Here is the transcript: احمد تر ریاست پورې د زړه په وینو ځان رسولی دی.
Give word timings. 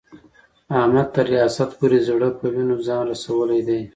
احمد 0.79 1.07
تر 1.15 1.25
ریاست 1.33 1.69
پورې 1.77 1.99
د 2.01 2.05
زړه 2.07 2.29
په 2.39 2.45
وینو 2.53 2.75
ځان 2.87 3.01
رسولی 3.11 3.61
دی. 3.67 3.81